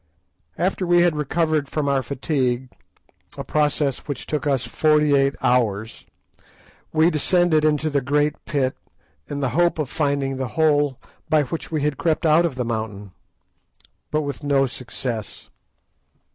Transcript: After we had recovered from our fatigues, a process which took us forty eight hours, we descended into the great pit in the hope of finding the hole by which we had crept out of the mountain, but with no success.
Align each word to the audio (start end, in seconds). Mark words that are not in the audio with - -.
After 0.57 0.87
we 0.87 1.03
had 1.03 1.15
recovered 1.15 1.69
from 1.69 1.87
our 1.87 2.01
fatigues, 2.01 2.71
a 3.37 3.43
process 3.43 4.07
which 4.07 4.25
took 4.25 4.47
us 4.47 4.65
forty 4.65 5.13
eight 5.15 5.35
hours, 5.43 6.07
we 6.91 7.11
descended 7.11 7.63
into 7.63 7.87
the 7.91 8.01
great 8.01 8.43
pit 8.45 8.75
in 9.27 9.41
the 9.41 9.49
hope 9.49 9.77
of 9.77 9.91
finding 9.91 10.37
the 10.37 10.47
hole 10.57 10.99
by 11.29 11.43
which 11.43 11.69
we 11.71 11.83
had 11.83 11.99
crept 11.99 12.25
out 12.25 12.47
of 12.47 12.55
the 12.55 12.65
mountain, 12.65 13.11
but 14.09 14.21
with 14.23 14.41
no 14.41 14.65
success. 14.65 15.51